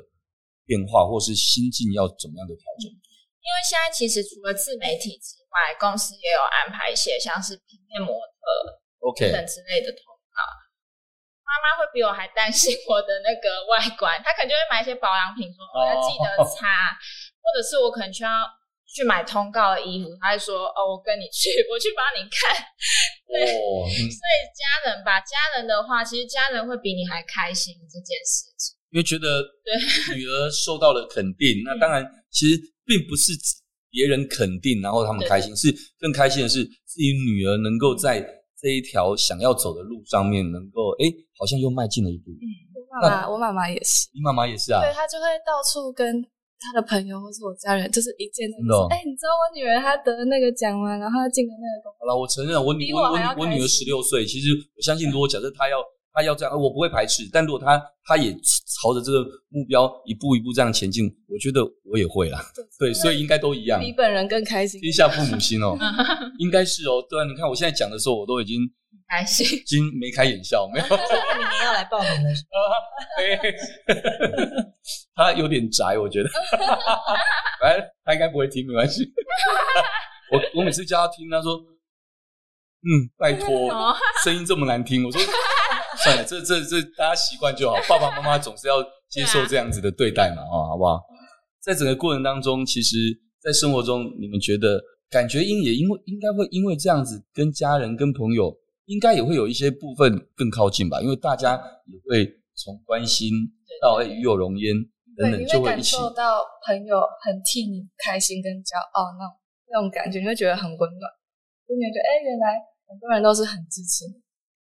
[0.64, 2.90] 变化，或是心境要怎么样的调整？
[3.38, 8.42] 嗯因为现在其实除了自媒体之外，公司也有安排一些像是平面模特、
[9.00, 10.38] OK 等之类的通告。
[11.48, 16.92] 妈妈会比我还担心我的那个外观，她可能就会买一些保养品，说我要记得擦，
[17.40, 18.30] 或者是我可能需要
[18.84, 22.52] 去买通告的衣服，她会说哦，我跟你去， 我去帮你看。
[23.26, 32.60] 对，所以家人吧，家人的话，其实家人会比你还开心这件事情，因为觉得对女儿受到了肯定，那当然其实。
[32.88, 33.36] 并不是
[33.92, 35.68] 别人肯定，然后他们开心，是
[36.00, 38.18] 更开心的是自己女儿能够在
[38.56, 41.04] 这一条想要走的路上面，能够哎，
[41.36, 42.30] 好像又迈进了一步。
[42.30, 44.80] 嗯，我妈妈，我妈妈也是，你妈妈也是啊？
[44.80, 46.24] 对，她就会到处跟
[46.56, 50.96] 她的朋友或是我家人，就是一见就说，哎，你知道我女儿她得了那个奖吗？
[50.96, 51.92] 然后她进了那个公。
[52.00, 55.76] 好了，我承认，我女我我我女儿十六岁，其实我相信，如果假设她要。
[56.12, 57.28] 他要这样，我不会排斥。
[57.32, 58.32] 但如果他他也
[58.80, 62.40] 朝着这个目标一步一步这样前进，我觉得我也会啦。
[62.78, 63.78] 对，所以应该都一样。
[63.80, 64.80] 比本人更开心。
[64.80, 65.76] 天下父母心哦，
[66.38, 67.04] 应该是哦。
[67.08, 68.58] 对啊，你看我现在讲的时候，我都已经
[69.08, 70.86] 开心，已经眉开眼笑，没有。
[70.86, 72.30] 明年要来报名了。
[75.14, 76.28] 他有点宅，我觉得。
[77.60, 79.04] 反正他应该不会听，没关系。
[80.32, 81.56] 我我每次叫他听，他说
[82.82, 83.70] ：“嗯，拜托，
[84.24, 85.20] 声音这么难听。”我说。
[86.08, 87.76] 算了，这这这大家习惯就好。
[87.88, 91.00] 爸爸妈妈总是要接受这样子的对待嘛，啊，好不好？
[91.60, 92.96] 在整个过程当中，其实，
[93.42, 101.00] 在生活中，你们觉得感觉应也因为应该会因为这样子，跟家人、跟朋友，应该也会有一些部分更靠近吧？
[101.02, 103.28] 因为大家也会从关心
[103.82, 104.74] 到哎与有荣焉
[105.16, 109.36] 等等，就会一起感受到朋友很替你开心跟骄傲那种
[109.70, 111.04] 那种感觉，你会觉得很温暖，
[111.68, 112.56] 就觉得哎，原来
[112.88, 114.27] 很多人都是很支持你。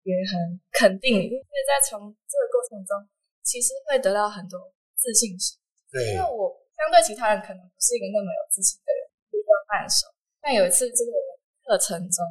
[0.07, 0.38] 也很
[0.71, 1.99] 肯定你，因为在从
[2.31, 2.95] 这个过程中，
[3.42, 5.59] 其实会得到很多自信心。
[5.90, 9.01] 对，因为我相对其他人可能不是一个那么有自信的人，
[9.35, 10.07] 比较慢熟。
[10.38, 11.11] 但有一次这个
[11.66, 12.23] 课程中，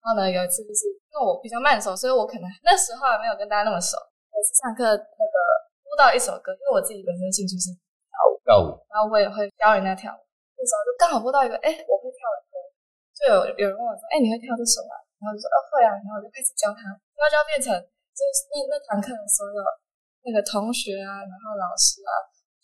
[0.00, 4.00] 然后呢，有一次就是因为我比较慢熟，所以我可能那时候还没有跟大家那么熟。
[4.32, 5.36] 有一次上课那个
[5.84, 7.68] 播到一首歌，因为我自己本身兴趣是
[8.08, 10.20] 跳舞，跳舞，然后我也会教人家跳舞。
[10.56, 12.54] 那时候就刚好播到一个，哎，我会跳的歌，
[13.12, 14.96] 就有有人问我说，哎，你会跳这首吗？
[15.20, 16.96] 然后就说，哦，会啊，然后我就开始教他。
[17.20, 19.60] 那就要变成，就是那那堂课的所有
[20.24, 22.12] 那个同学啊，然后老师啊，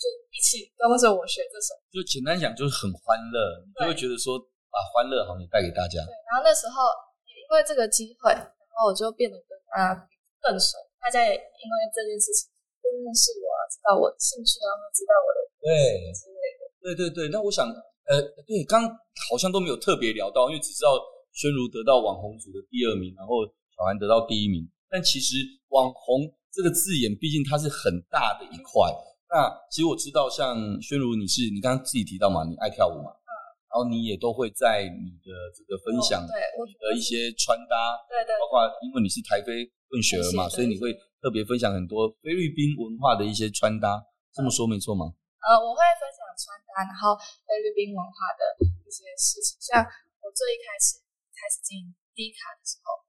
[0.00, 1.76] 就一起跟着我学这首。
[1.92, 4.40] 就简单讲，就是很欢乐，你就会觉得说
[4.72, 6.00] 把欢乐好像带给大家。
[6.08, 6.88] 对，然后那时候
[7.28, 10.08] 也因为这个机会，然后我就变得跟大家
[10.40, 10.80] 更熟。
[10.96, 12.48] 大家也因为这件事情
[12.80, 15.68] 更认识我，知道我的兴趣，然后知道我的对
[16.16, 16.60] 之类的。
[16.80, 17.68] 对对对，那我想，
[18.08, 18.88] 呃，对，刚
[19.30, 20.98] 好像都没有特别聊到，因为只知道
[21.32, 24.66] 宣如得到网红组的第二名，然后小韩得到第一名。
[24.88, 25.36] 但其实
[25.68, 28.88] 网红这个字眼，毕竟它是很大的一块。
[29.28, 33.10] 那其实我知道，像宣如，你是你刚刚自己提到嘛，你爱跳舞嘛。
[33.12, 33.24] 嗯
[33.66, 36.32] 然后你也都会在你的这个分享对
[36.80, 37.76] 的一些穿搭，
[38.08, 44.00] 对对，包括因为你是台菲混血儿嘛，所以你会特别分享很多菲律宾文化的一些穿搭，
[44.32, 45.12] 这么说没错吗？
[45.44, 49.60] 呃，我会分享穿搭，然后菲律宾文化的一些事情。
[49.60, 50.96] 像我最一开始
[51.36, 53.05] 开始进 D 卡的时候，我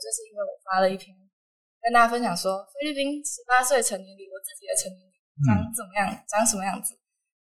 [0.00, 1.12] 就是因为我发了一篇
[1.84, 6.96] 跟大家分享说，菲律宾十八岁成年礼，我自己的成年礼长怎么样，长什么样子，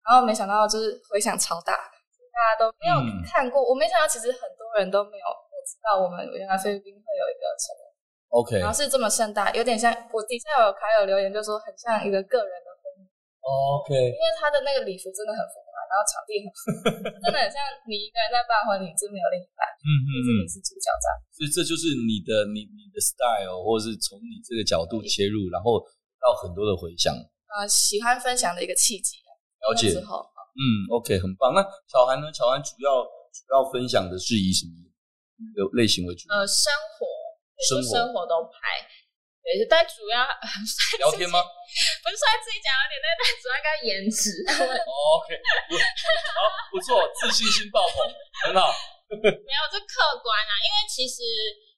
[0.03, 1.93] 然后没想到就是回响超大。
[2.37, 7.83] 大家都没有看过，嗯、我没想到其实很多人都没有不知道我们原来菲律宾会有一个成年
[8.29, 12.53] ，OK，然后是这么盛大，有点像我底下有卡友留言就说很像一个个人
[13.47, 16.51] ，OK，因为他的那个礼服真的很浮夸，然后场地很，
[17.23, 25.79] 真的很像你一个人在办婚礼，真没有另一半，嗯嗯嗯，你是主角这样，所以这就是你的你你的 style，或者是从你这个角度切入，然后
[26.19, 27.15] 到很多的回响，
[27.55, 29.23] 呃，喜欢分享的一个契机，
[29.63, 30.27] 了解之后。
[30.57, 31.53] 嗯，OK，很棒。
[31.53, 32.33] 那巧涵呢？
[32.33, 34.73] 巧涵主要主要分享的是以什么
[35.53, 36.25] 的类型为主？
[36.33, 37.05] 呃，生活，
[37.61, 38.81] 生活，生活都拍。
[39.47, 40.27] 对，但主要
[40.99, 41.39] 聊天吗？
[42.03, 44.43] 不是说自己讲有点，但但主要应该颜值。
[44.51, 45.27] OK，
[46.35, 48.11] 好，不错，自信心爆棚，
[48.51, 48.75] 很好。
[49.07, 51.23] 没有，这客观啊，因为其实，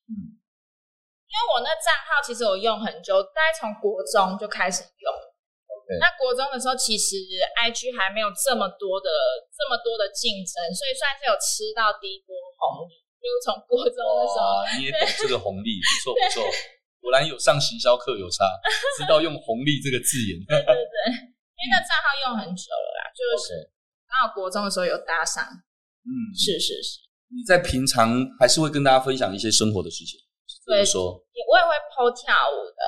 [0.09, 0.41] 嗯，
[1.29, 5.07] 因为我那账号其实我用很久，大概从国中就开始用。
[6.01, 7.17] 那国中的时候，其实
[7.65, 9.09] IG 还没有这么多的
[9.53, 12.97] 这么多的竞争，所以算是有吃到第一波红利。
[13.21, 16.49] 就从国中的时候，你也懂这个红利，不错不错。
[17.01, 18.45] 果然有上行销课有差，
[18.99, 20.39] 知道用红利这个字眼。
[20.47, 23.71] 对对对，因为那账号用很久了啦，就是
[24.09, 25.45] 刚好国中的时候有搭上。
[25.45, 27.01] 嗯，是是是。
[27.29, 30.19] 你在平常还是会跟大家分享一些生活的事情，
[30.65, 32.81] 对，说，我也会 po 跳舞的。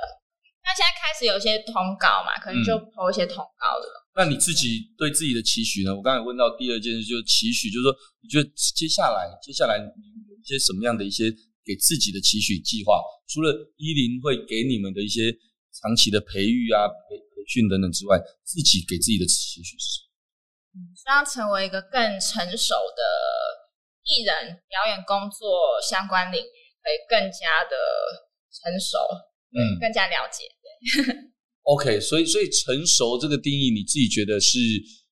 [0.64, 3.84] 那现在开始有一些通告嘛，可能就 po 一些通告了。
[3.84, 4.00] 嗯。
[4.16, 5.94] 那你自己对自己的期许呢？
[5.94, 7.92] 我刚才问到第二件事，就是期许，就是说，
[8.22, 11.30] 你觉得接下来，接下来你有一些什么样的一些
[11.64, 13.00] 给自己的期许计划？
[13.28, 15.30] 除了一零会给你们的一些
[15.80, 20.06] 长期的培育啊、培培训等等之外，自己给自己的期许是什么？
[20.70, 23.02] 嗯，希望成为一个更成熟的
[24.04, 27.76] 艺人，表演工作相关领域可以更加的
[28.50, 28.98] 成熟，
[29.54, 30.44] 嗯，更加了解。
[30.46, 31.14] 对
[31.62, 34.58] OK，所以所以成熟这个定义，你自己觉得是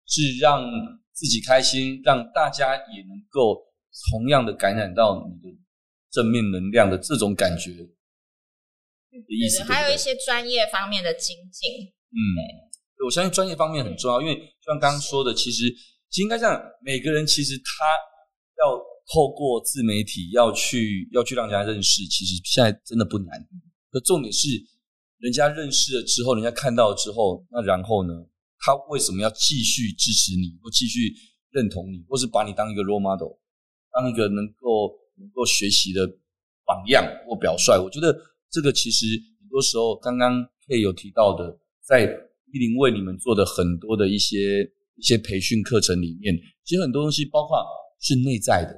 [0.07, 0.65] 是让
[1.13, 3.63] 自己开心，让大家也能够
[4.11, 5.55] 同样的感染到你的
[6.11, 7.85] 正面能量的这种感觉的
[9.29, 9.62] 意思。
[9.64, 11.85] 还有一些专业方面的精进。
[12.11, 12.18] 嗯，
[13.05, 15.68] 我相信专业方面很重要，因为就像刚刚说的，其实
[16.11, 17.85] 其实应该这样，每个人其实他
[18.64, 18.79] 要
[19.12, 23.49] 透过自媒体要去要去让人家认识，其实现在真的不难。
[23.90, 24.49] 可重点是。
[25.21, 28.14] 人家认识了之后，人家看到了之后，那然后呢？
[28.61, 31.12] 他为什么要继续支持你，或继续
[31.51, 33.35] 认同你，或是把你当一个 role model，
[33.90, 36.07] 当一个能够能够学习的
[36.65, 37.79] 榜样或表率？
[37.79, 38.17] 我觉得
[38.51, 39.07] 这个其实
[39.41, 42.05] 很多时候，刚刚 K 有提到的，在
[42.53, 44.63] 一零为你们做的很多的一些
[44.97, 47.59] 一些培训课程里面，其实很多东西包括
[48.01, 48.73] 是内在的，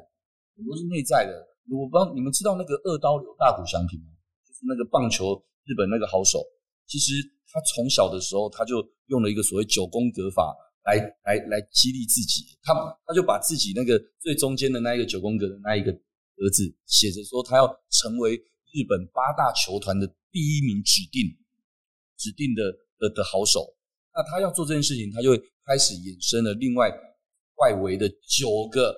[0.56, 1.32] 很多是内在的。
[1.70, 4.06] 我不知道你们知道那个二刀流大谷翔平吗？
[4.46, 5.42] 就是那个棒球。
[5.66, 6.42] 日本那个好手，
[6.86, 7.12] 其实
[7.52, 10.52] 他从小的时候他就用了一个所谓九宫格法
[10.84, 12.58] 来来来激励自己。
[12.62, 12.74] 他
[13.06, 15.92] 他就把自己那个最中间的那一个九宫格的那一个
[16.40, 18.34] 儿子写着说，他要成为
[18.72, 21.20] 日本八大球团的第一名指定
[22.16, 22.64] 指定的
[22.98, 23.76] 的的好手。
[24.12, 26.90] 那他要做这件事情，他就会开始衍生了另外
[27.56, 28.94] 外围的九个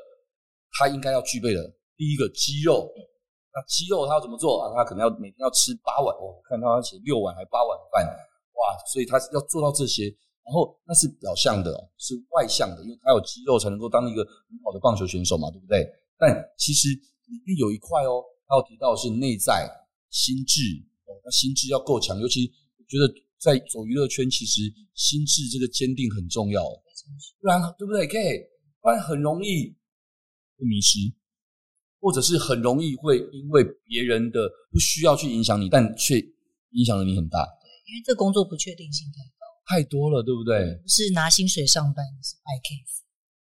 [0.78, 1.60] 他应该要具备的
[1.96, 2.88] 第一个肌肉。
[3.52, 4.72] 那肌肉他要怎么做啊？
[4.74, 8.78] 他可能要每天要吃八碗哦，看他写六碗还八碗饭，哇！
[8.90, 10.04] 所以他要做到这些，
[10.42, 15.84] 然后那是表象的，是外向的，因为他有肌肉才能够当一个很好的棒球选手嘛，对不对？
[16.16, 16.88] 但其实
[17.32, 19.64] 里面有一块哦，他有提到的是内在
[20.10, 20.60] 心智
[21.08, 23.08] 哦，那心智要够强，尤其我觉得
[23.40, 24.60] 在走娱乐圈，其实
[24.94, 26.62] 心智这个坚定很重要，
[27.40, 29.74] 不然对不对？K，不然很容易
[30.58, 30.98] 会迷失。
[32.02, 36.18] 或者是很容易会因为别人的不需要去影响你，但却
[36.72, 37.46] 影响了你很大。
[37.62, 40.74] 对，因为这工作不确定性太高，太多了，对不对？
[40.82, 43.06] 不是拿薪水上班，是卖 case。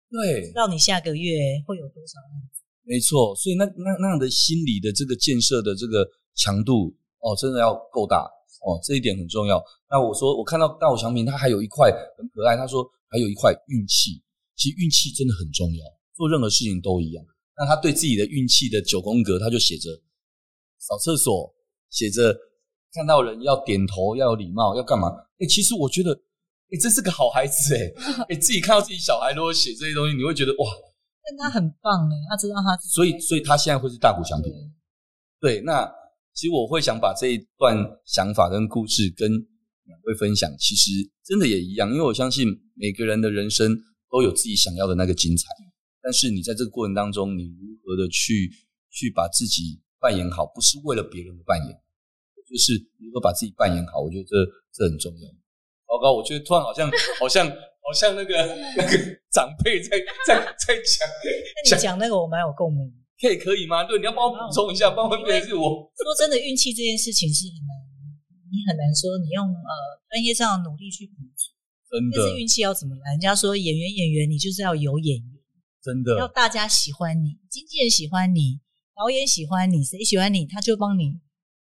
[0.08, 1.34] 对，不知道你下个月
[1.66, 2.62] 会有多少案子。
[2.84, 8.22] 没错，所以那那那样的心理的这个建设的这个强度哦，真的要够大，
[8.64, 9.62] 哦，这一点很重要。
[9.90, 14.22] 那我说，我看到大谷翔平他还有一块很可爱，他说还有一块运气。
[14.56, 17.24] 其实运气真的很重要，做任何事情都一样。
[17.56, 19.90] 那他对自己的运气的九宫格，他就写着
[20.78, 21.52] 扫厕所，
[21.90, 22.32] 写着
[22.92, 25.08] 看到人要点头，要有礼貌，要干嘛？
[25.40, 26.12] 哎，其实我觉得，
[26.70, 27.92] 哎，这是个好孩子哎，
[28.28, 30.70] 哎，自己看到自己小孩如果写这些东西，你会觉得哇，
[31.24, 34.52] 但他很棒哎，他知道他，所以，所以他现在会是大谷翔平。
[35.40, 35.90] 对，那
[36.34, 40.90] 其实我会想把这一段想法跟故事跟两位分享，其实
[41.24, 43.74] 真的也一样，因为我相信每个人的人生
[44.10, 45.48] 都有自己想要的那个精彩。
[46.02, 48.50] 但是你在这个过程当中，你如何的去
[48.90, 51.74] 去把自己扮演好，不是为了别人的扮演，
[52.46, 54.00] 就是如何把自己扮演好。
[54.00, 54.36] 我觉得这
[54.72, 55.28] 这很重要。
[55.86, 57.46] 糟糕，我觉得突然好像好像
[57.84, 58.32] 好像那个
[58.76, 58.92] 那个
[59.30, 61.04] 长辈在在 在讲。
[61.68, 62.90] 那你讲那个我蛮有共鸣。
[63.20, 63.84] 可以可以吗？
[63.84, 65.84] 对，你要帮我补充一下，帮我变成是我。
[65.94, 67.72] 说真的，运气这件事情是很难，
[68.50, 69.70] 你很难说你用呃
[70.10, 71.52] 专业上的努力去补足。
[71.88, 72.18] 真的。
[72.18, 73.12] 但是运气要怎么来？
[73.12, 75.30] 人家说演员演员，你就是要有演员。
[75.82, 78.58] 真的要大家喜欢你，经纪人喜欢你，
[78.96, 81.12] 导演喜欢你，谁喜欢你，他就帮你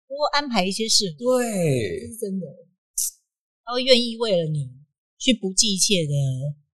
[0.06, 1.10] 多安排一些事。
[1.18, 2.46] 对，这是真的，
[3.64, 4.68] 他会愿意为了你
[5.20, 6.14] 去不计一切的，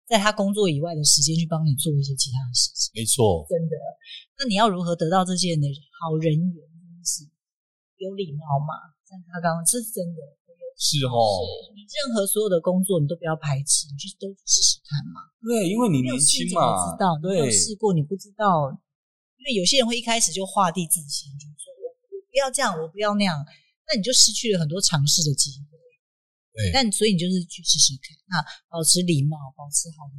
[0.05, 2.91] 在他工作以外的时间去帮你做一些其他的事情。
[2.93, 3.73] 没错，真的。
[4.37, 5.67] 那你要如何得到这些人的
[6.03, 6.53] 好人缘？
[6.53, 7.23] 真是
[7.97, 8.93] 有礼貌嘛？
[9.07, 10.21] 像他刚刚，这是真的。
[10.75, 11.39] 是哦，
[11.77, 15.21] 你任何所有的工作，你都不要排斥，你去都试试看嘛。
[15.39, 18.73] 对，因为你年轻嘛，知道，对，你没有试过，你不知道。
[19.37, 23.37] 因为有些人会一开始就画地自限，就说我我不要这样，我不要那样，
[23.87, 25.72] 那你就失去了很多尝试的机会。
[26.53, 28.37] 对，但所以你就是去试试看，那
[28.69, 30.15] 保持礼貌，保持好的，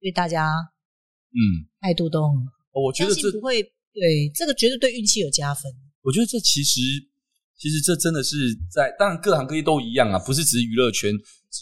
[0.00, 0.50] 对大家，
[1.30, 2.52] 嗯，态度都很好。
[2.72, 5.72] 我觉得这不会，对这个绝对对运气有加分。
[6.02, 6.80] 我觉得这其实。
[7.60, 8.36] 其实这真的是
[8.70, 11.12] 在，当然各行各业都一样啊，不是只是娱乐圈。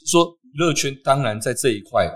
[0.07, 2.07] 说娱乐圈当然在这一块，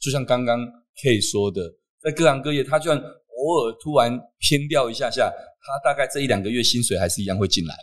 [0.00, 0.58] 就像刚刚
[1.02, 1.60] K 说的，
[2.00, 7.76] 在各行各业，他就算偶尔突然偏掉一下下，他大概这一两个月薪水还是一样会进来。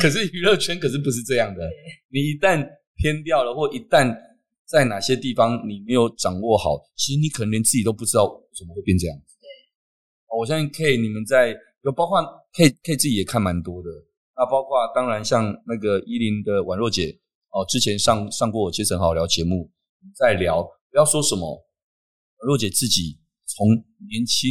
[0.00, 1.68] 可是娱乐圈可是不是这样的，
[2.08, 4.16] 你一旦偏掉了，或一旦
[4.66, 8.26] 在哪些地方你没有掌握好，其实你可能连自己都不知道
[8.56, 9.16] 怎么会变这样。
[9.16, 9.46] 对，
[10.38, 12.22] 我相信 K 你们在有包括
[12.54, 13.90] K K 自己也看蛮多的。
[14.34, 17.18] 那包括当然像那个依林的宛若姐
[17.50, 19.70] 哦，之前上上过我杰森好聊节目，
[20.16, 21.46] 在聊不要说什么，
[22.38, 23.66] 宛若姐自己从
[24.08, 24.50] 年轻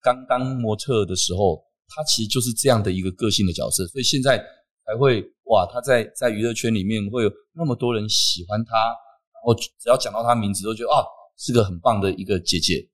[0.00, 4.38] 刚当模特的时候，她其实就是这样的一个个性的角色，所以现在
[4.84, 11.04] 才会哇，她在在娱乐圈里面会有那么多人喜欢她，然后只要讲到她名字都觉得啊，
[11.36, 12.88] 是个很棒的一个姐姐，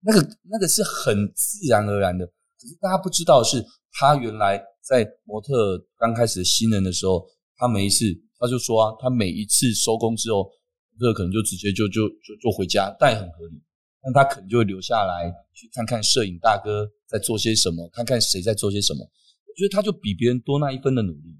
[0.00, 4.62] 那个那个是很自然而然的，可是大家不知道是她原来。
[4.88, 7.22] 在模特刚开始新人的时候，
[7.58, 8.06] 他每一次
[8.38, 13.60] 他就说啊，他每一次收工之后，模特可能就直接就就就就回家，但也很合理。
[14.02, 19.00] 那他可能就会留下来去看看摄影大哥在做些什么，看看谁在做些什么。
[19.00, 21.38] 我觉得他就比别人多那一分的努力。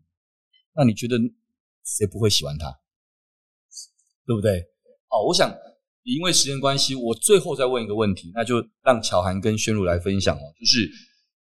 [0.75, 1.17] 那你觉得
[1.85, 2.71] 谁不会喜欢他？
[4.27, 4.61] 对不对？
[5.11, 5.55] 哦，我想
[6.03, 10.91] 因为时间关系，我最后再问一个问题，那就让巧涵跟宣如来分享哦，就是。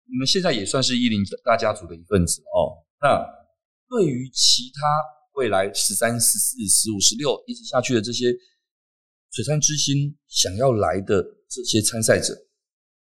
[0.10, 2.80] 你们现在也算是一零大家族的一份子哦。
[3.02, 3.20] 那
[3.90, 4.80] 对于其他
[5.34, 8.32] 未来十三、十四、十五、十六一直下去的这些
[9.32, 12.34] 璀璨之星想要来的这些参赛者，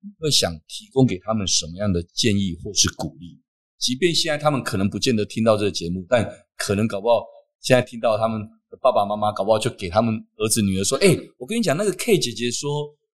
[0.01, 3.41] 你会想提供给他们什么样的建议或是鼓励？
[3.77, 7.23] 即便现在他们可能不见得听到这个节目，但可能搞不好
[7.62, 12.69] 现在听到他们的爸爸妈妈，搞不好就给他们儿子女儿说：“哎，我跟你讲，那个 K 姐姐说，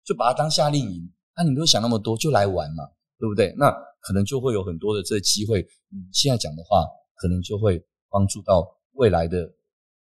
[0.04, 1.12] 就把她当夏令营。
[1.36, 2.84] 那你没有想那么多，就来玩嘛。”
[3.18, 3.54] 对不对？
[3.56, 5.66] 那可能就会有很多的这机会。
[5.88, 9.50] 你现在讲的话，可能就会帮助到未来的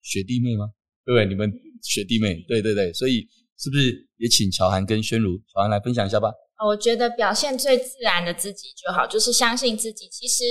[0.01, 0.67] 学弟妹吗？
[1.05, 1.25] 对不对？
[1.25, 1.49] 你们
[1.85, 2.91] 学弟妹，对对对。
[2.93, 6.31] 所以是不是也请乔涵跟宣如，乔涵来分享一下吧？
[6.65, 10.07] 我觉得表现最自然的自己就好，就是相信自己。
[10.09, 10.43] 其实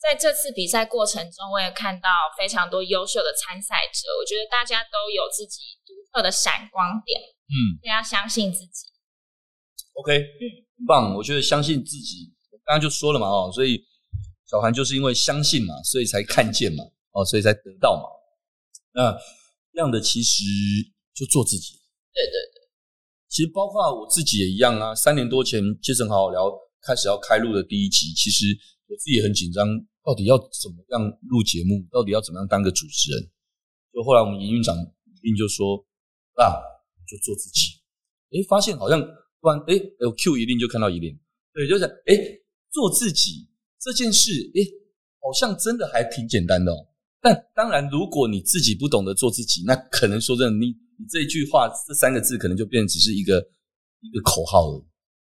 [0.00, 4.08] 在这次比赛过程中，我也看到非常多优秀的参赛者。
[4.20, 7.20] 我觉得大家都有自己独特的闪光点。
[7.46, 8.86] 嗯，要相信自己。
[9.94, 10.64] OK，嗯。
[10.76, 13.80] 很棒，我觉得相信自己，刚刚就说了嘛，哦，所以
[14.50, 16.82] 巧涵就是因为相信嘛，所以才看见嘛，
[17.12, 18.02] 哦，所以才得到嘛。
[18.92, 19.18] 那这
[19.78, 20.42] 样的其实
[21.14, 21.74] 就做自己。
[22.12, 22.68] 对对对，
[23.28, 24.94] 其实包括我自己也一样啊。
[24.94, 26.50] 三年多前杰森好好聊
[26.82, 28.46] 开始要开录的第一集，其实
[28.86, 29.66] 我自己也很紧张，
[30.04, 33.30] 到底要怎么样录节目，到底要怎么样当个主持人。
[33.92, 34.76] 就后来我们营运长
[35.20, 35.76] 并就说
[36.36, 36.58] 啊，
[37.06, 37.80] 就做自己。
[38.30, 39.00] 诶，发现好像。
[39.44, 39.76] 突然，哎，
[40.08, 41.20] 我 Q 一定就看到一定，
[41.52, 42.16] 对，就是哎，
[42.72, 43.46] 做自己
[43.78, 44.64] 这件事，哎，
[45.20, 46.88] 好像真的还挺简单的哦。
[47.24, 50.66] 但当然，如果你自己不懂得做自己，那可能说真的，你
[51.00, 53.40] 你这一句话这三个字可能就变成只是一个
[54.04, 54.78] 一个口号了，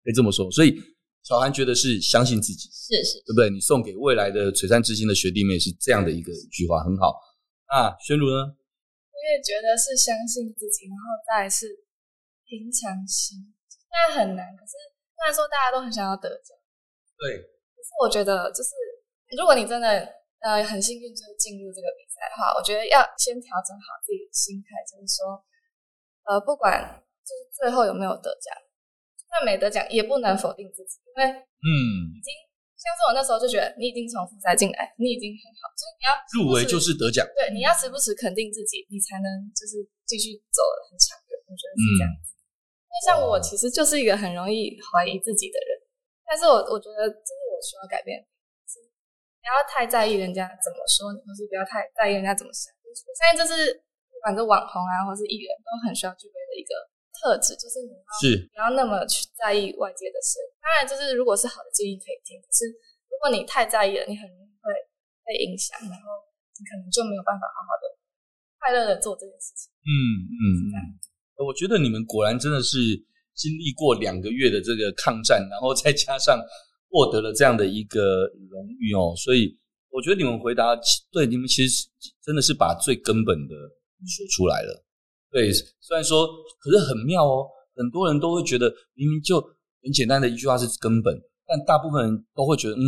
[0.06, 0.46] 可以这么说。
[0.52, 0.78] 所以
[1.24, 3.50] 小韩觉得是相信自己，是是，对不对？
[3.50, 7.18] 你送给未来的璀璨之星的学弟妹是这样的一个一句话，很好。
[7.74, 8.46] 那，宣如呢？
[8.46, 11.66] 我也觉得是相信自己，然后再来是
[12.46, 13.42] 平常心。
[13.90, 14.78] 但很难，可是
[15.18, 16.54] 虽然说大家都很想要得奖，
[17.18, 18.70] 对，可是我觉得就是
[19.36, 20.08] 如果你真的
[20.42, 25.40] 呃很幸运就是进入这个比赛的话，我觉得要先调整好自己的心态，就是说
[26.30, 26.78] 呃不管
[27.26, 28.54] 就是最后有没有得奖，
[29.18, 32.32] 就算没得奖也不能否定自己，因为嗯已经
[32.78, 39.28] 像是我那时候就觉得你已经从复赛进来，你已经很好，就是你要入围就是得奖，对，你要时不时肯定自己，你才能
[39.58, 42.34] 就是继续走得很长远，我觉得是这样子。
[42.34, 42.36] 嗯
[43.06, 45.70] 像我其实就是一个很容易怀疑自己的人，
[46.26, 48.18] 但是我我觉得这是我需要改变
[49.48, 52.68] 要太在意人家怎么说你，或是不要太在意人家怎么想。
[52.84, 53.72] 我相信这是
[54.12, 56.74] 不管是网红啊，或是艺人都很需要具备的一个
[57.16, 60.42] 特质，就是你要是不要那么去在意外界的事。
[60.60, 62.68] 当然，就是如果是好的建议可以听，可是
[63.08, 64.74] 如果你太在意了，你很容易会
[65.24, 66.06] 被影响，然后
[66.58, 67.86] 你可能就没有办法好好的
[68.60, 69.72] 快乐的做这件事情。
[69.86, 69.92] 嗯
[70.28, 70.44] 嗯。
[70.74, 70.78] 嗯
[71.38, 72.80] 我觉得你们果然真的是
[73.36, 76.42] 经历过两个月的这个抗战，然后再加上
[76.90, 78.02] 获得了这样的一个
[78.50, 79.58] 荣誉哦，所以
[79.90, 80.76] 我觉得你们回答
[81.12, 81.88] 对，你们其实
[82.24, 83.56] 真的是把最根本的
[84.06, 84.86] 说出来了。
[85.32, 86.28] 对，虽然说，
[86.60, 89.42] 可是很妙哦，很多人都会觉得明明就
[89.84, 91.14] 很简单的一句话是根本，
[91.46, 92.82] 但大部分人都会觉得，嗯，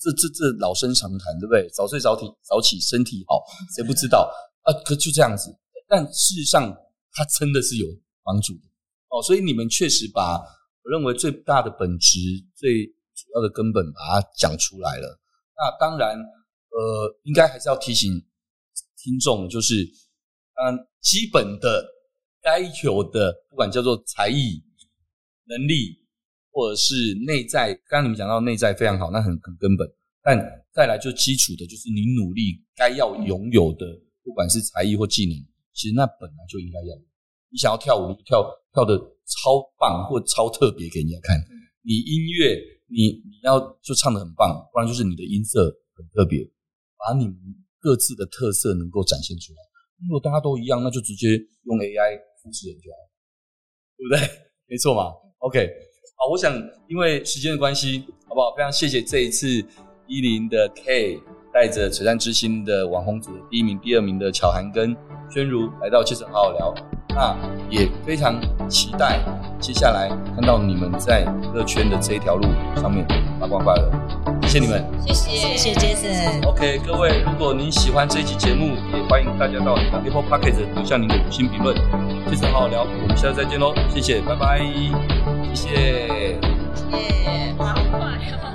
[0.00, 1.68] 这这这老生常谈，对不对？
[1.70, 3.42] 早睡早起，早起身体好，
[3.76, 4.30] 谁不知道
[4.62, 4.72] 啊？
[4.84, 5.50] 可就这样子，
[5.88, 6.76] 但事实上。
[7.16, 7.86] 它真的是有
[8.24, 8.62] 帮助的
[9.10, 12.18] 哦，所以你们确实把我认为最大的本质、
[12.56, 15.20] 最主要的根本把它讲出来了。
[15.56, 18.12] 那当然，呃，应该还是要提醒
[18.96, 19.84] 听众，就是
[20.54, 21.86] 嗯，基本的
[22.42, 24.62] 该有的，不管叫做才艺、
[25.46, 26.04] 能力，
[26.50, 29.88] 或者是内在，刚刚你们讲到内在非常好，那很很根本。
[30.22, 30.38] 但
[30.72, 33.86] 再来就基础的，就是你努力该要拥有的，
[34.24, 35.36] 不管是才艺或技能。
[35.72, 36.96] 其实那本来就应该要，
[37.50, 38.42] 你想要跳舞，跳
[38.72, 41.38] 跳的超棒或超特别给人家看。
[41.82, 42.56] 你音乐，
[42.86, 45.60] 你你要就唱的很棒，不然就是你的音色
[45.96, 46.44] 很特别，
[46.98, 47.36] 把你们
[47.80, 49.58] 各自的特色能够展现出来。
[50.06, 51.28] 如果大家都一样，那就直接
[51.64, 52.96] 用 AI 复制人就好，
[53.96, 54.44] 对不对？
[54.66, 55.12] 没错嘛。
[55.38, 55.66] OK，
[56.16, 56.54] 好，我想
[56.88, 58.54] 因为时间的关系，好不好？
[58.56, 59.46] 非常谢谢这一次
[60.06, 61.20] 一零的 K。
[61.54, 64.92] 带着璀璨之星的网红组第一名、第二名的巧涵跟
[65.30, 66.74] 宣如来到杰森好好聊，
[67.14, 67.36] 那
[67.70, 69.20] 也非常期待
[69.60, 73.06] 接下来看到你们在乐圈的这一条路上面
[73.40, 73.90] 发光发热。
[74.42, 76.42] 谢谢你们，谢谢谢谢杰森。
[76.44, 81.74] OK，各位，如果您喜欢这一期节目，也欢迎大家到 Apple Podcast 留下您的五星评论。
[82.28, 84.60] 杰森好好聊，我们下次再见喽，谢谢，拜拜，
[85.54, 86.40] 谢谢，
[86.74, 88.53] 谢谢，好。